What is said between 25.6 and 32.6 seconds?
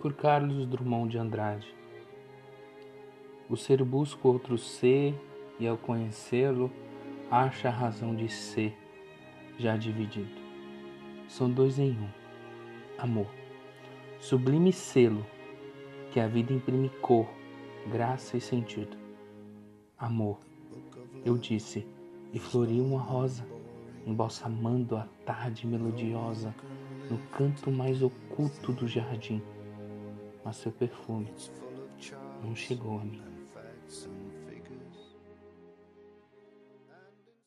melodiosa no canto mais oculto do jardim mas seu perfume não